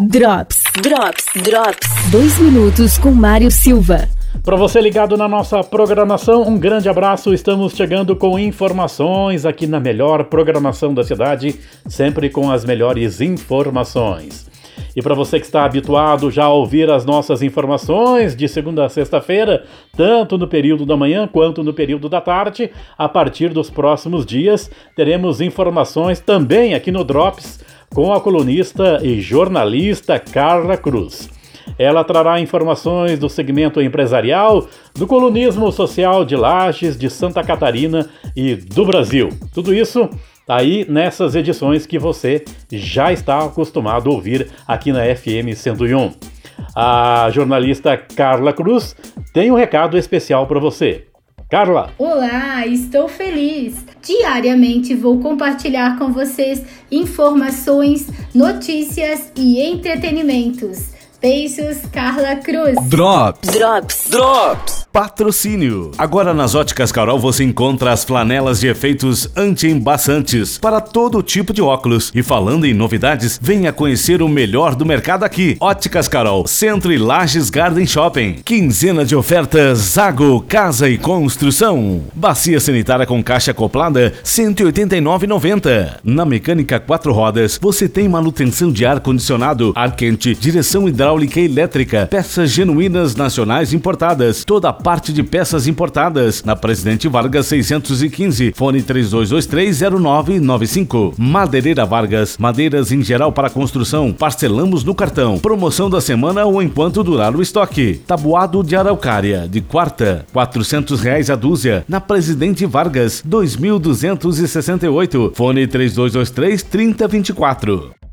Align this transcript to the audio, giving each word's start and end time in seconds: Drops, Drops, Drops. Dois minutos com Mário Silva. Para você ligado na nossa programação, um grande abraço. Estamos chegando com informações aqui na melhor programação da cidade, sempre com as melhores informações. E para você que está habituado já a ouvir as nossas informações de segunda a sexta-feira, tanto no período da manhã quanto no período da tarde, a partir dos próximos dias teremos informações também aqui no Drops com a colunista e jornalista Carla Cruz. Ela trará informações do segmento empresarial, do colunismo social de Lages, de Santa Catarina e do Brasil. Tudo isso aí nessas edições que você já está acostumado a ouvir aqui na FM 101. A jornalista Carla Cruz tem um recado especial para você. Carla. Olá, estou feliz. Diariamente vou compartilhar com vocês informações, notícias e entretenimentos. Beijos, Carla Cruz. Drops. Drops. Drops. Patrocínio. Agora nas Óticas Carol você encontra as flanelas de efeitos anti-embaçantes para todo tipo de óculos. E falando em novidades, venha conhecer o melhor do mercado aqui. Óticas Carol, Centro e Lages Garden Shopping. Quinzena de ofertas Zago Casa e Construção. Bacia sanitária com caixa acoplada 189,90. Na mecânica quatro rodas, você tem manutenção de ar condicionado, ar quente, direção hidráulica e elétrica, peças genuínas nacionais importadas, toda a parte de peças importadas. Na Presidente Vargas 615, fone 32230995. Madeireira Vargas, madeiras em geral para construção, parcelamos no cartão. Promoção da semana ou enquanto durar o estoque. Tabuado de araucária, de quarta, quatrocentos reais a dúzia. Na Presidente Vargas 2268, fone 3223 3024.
Drops, 0.00 0.60
Drops, 0.82 1.24
Drops. 1.44 2.10
Dois 2.10 2.36
minutos 2.40 2.98
com 2.98 3.12
Mário 3.12 3.48
Silva. 3.48 4.08
Para 4.42 4.56
você 4.56 4.80
ligado 4.80 5.16
na 5.16 5.28
nossa 5.28 5.62
programação, 5.62 6.42
um 6.42 6.58
grande 6.58 6.88
abraço. 6.88 7.32
Estamos 7.32 7.74
chegando 7.74 8.16
com 8.16 8.36
informações 8.36 9.46
aqui 9.46 9.68
na 9.68 9.78
melhor 9.78 10.24
programação 10.24 10.92
da 10.92 11.04
cidade, 11.04 11.60
sempre 11.86 12.28
com 12.28 12.50
as 12.50 12.64
melhores 12.64 13.20
informações. 13.20 14.50
E 14.96 15.02
para 15.02 15.14
você 15.14 15.40
que 15.40 15.46
está 15.46 15.64
habituado 15.64 16.30
já 16.30 16.44
a 16.44 16.52
ouvir 16.52 16.90
as 16.90 17.04
nossas 17.04 17.42
informações 17.42 18.36
de 18.36 18.48
segunda 18.48 18.84
a 18.84 18.88
sexta-feira, 18.88 19.64
tanto 19.96 20.38
no 20.38 20.46
período 20.46 20.86
da 20.86 20.96
manhã 20.96 21.26
quanto 21.26 21.64
no 21.64 21.72
período 21.72 22.08
da 22.08 22.20
tarde, 22.20 22.70
a 22.96 23.08
partir 23.08 23.48
dos 23.48 23.70
próximos 23.70 24.24
dias 24.24 24.70
teremos 24.94 25.40
informações 25.40 26.20
também 26.20 26.74
aqui 26.74 26.92
no 26.92 27.02
Drops 27.02 27.64
com 27.92 28.12
a 28.12 28.20
colunista 28.20 29.00
e 29.02 29.20
jornalista 29.20 30.18
Carla 30.18 30.76
Cruz. 30.76 31.30
Ela 31.78 32.04
trará 32.04 32.40
informações 32.40 33.18
do 33.18 33.28
segmento 33.28 33.80
empresarial, 33.80 34.66
do 34.94 35.06
colunismo 35.06 35.72
social 35.72 36.24
de 36.24 36.36
Lages, 36.36 36.96
de 36.96 37.08
Santa 37.08 37.42
Catarina 37.42 38.08
e 38.36 38.54
do 38.54 38.84
Brasil. 38.84 39.30
Tudo 39.52 39.74
isso 39.74 40.08
aí 40.48 40.86
nessas 40.88 41.34
edições 41.34 41.86
que 41.86 41.98
você 41.98 42.44
já 42.70 43.12
está 43.12 43.44
acostumado 43.44 44.10
a 44.10 44.12
ouvir 44.12 44.48
aqui 44.66 44.92
na 44.92 45.04
FM 45.14 45.54
101. 45.56 46.12
A 46.74 47.28
jornalista 47.32 47.96
Carla 47.96 48.52
Cruz 48.52 48.96
tem 49.32 49.50
um 49.50 49.56
recado 49.56 49.96
especial 49.96 50.46
para 50.46 50.60
você. 50.60 51.06
Carla. 51.50 51.90
Olá, 51.98 52.66
estou 52.66 53.08
feliz. 53.08 53.84
Diariamente 54.02 54.94
vou 54.94 55.20
compartilhar 55.20 55.98
com 55.98 56.12
vocês 56.12 56.64
informações, 56.90 58.08
notícias 58.34 59.30
e 59.36 59.60
entretenimentos. 59.60 60.94
Beijos, 61.24 61.78
Carla 61.90 62.36
Cruz. 62.36 62.76
Drops. 62.86 63.48
Drops. 63.48 64.08
Drops. 64.10 64.84
Patrocínio. 64.92 65.90
Agora 65.98 66.34
nas 66.34 66.54
Óticas 66.54 66.92
Carol 66.92 67.18
você 67.18 67.42
encontra 67.42 67.90
as 67.92 68.04
flanelas 68.04 68.60
de 68.60 68.68
efeitos 68.68 69.28
anti-embaçantes 69.34 70.58
para 70.58 70.80
todo 70.80 71.22
tipo 71.22 71.52
de 71.52 71.60
óculos. 71.62 72.12
E 72.14 72.22
falando 72.22 72.64
em 72.64 72.74
novidades, 72.74 73.40
venha 73.42 73.72
conhecer 73.72 74.22
o 74.22 74.28
melhor 74.28 74.76
do 74.76 74.86
mercado 74.86 75.24
aqui. 75.24 75.56
Óticas 75.58 76.06
Carol, 76.06 76.46
Centro 76.46 76.92
e 76.92 76.98
Lages 76.98 77.50
Garden 77.50 77.86
Shopping. 77.86 78.34
Quinzena 78.44 79.04
de 79.04 79.16
ofertas 79.16 79.78
Zago 79.78 80.44
Casa 80.46 80.88
e 80.88 80.96
Construção. 80.96 82.04
Bacia 82.14 82.60
sanitária 82.60 83.06
com 83.06 83.24
caixa 83.24 83.50
acoplada 83.50 84.12
189,90. 84.22 86.00
Na 86.04 86.24
mecânica 86.24 86.78
quatro 86.78 87.12
rodas, 87.12 87.58
você 87.60 87.88
tem 87.88 88.08
manutenção 88.08 88.70
de 88.70 88.86
ar 88.86 89.00
condicionado, 89.00 89.72
ar 89.74 89.96
quente, 89.96 90.34
direção 90.34 90.86
hidráulica 90.88 91.13
e 91.22 91.40
elétrica, 91.40 92.08
peças 92.10 92.50
genuínas 92.50 93.14
nacionais 93.14 93.72
importadas, 93.72 94.44
toda 94.44 94.68
a 94.68 94.72
parte 94.72 95.12
de 95.12 95.22
peças 95.22 95.68
importadas. 95.68 96.42
Na 96.42 96.56
Presidente 96.56 97.06
Vargas 97.08 97.46
615, 97.46 98.52
fone 98.54 98.82
32230995. 98.82 101.14
Madeireira 101.16 101.86
Vargas, 101.86 102.36
madeiras 102.36 102.90
em 102.90 103.00
geral 103.02 103.30
para 103.30 103.48
construção, 103.48 104.12
parcelamos 104.12 104.82
no 104.82 104.92
cartão. 104.94 105.38
Promoção 105.38 105.88
da 105.88 106.00
semana 106.00 106.44
ou 106.44 106.60
enquanto 106.60 107.04
durar 107.04 107.36
o 107.36 107.42
estoque. 107.42 108.00
Tabuado 108.06 108.64
de 108.64 108.74
araucária, 108.74 109.46
de 109.48 109.60
quarta, 109.60 110.26
quatrocentos 110.32 111.00
reais 111.00 111.30
a 111.30 111.36
dúzia. 111.36 111.84
Na 111.88 112.00
Presidente 112.00 112.66
Vargas 112.66 113.22
2268, 113.24 115.32
fone 115.34 115.66
3223 115.66 116.62
3024. 116.62 117.94